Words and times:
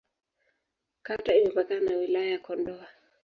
Kata 1.05 1.31
imepakana 1.35 1.81
na 1.85 1.93
Wilaya 1.99 2.29
ya 2.31 2.39
Kondoa. 2.45 2.87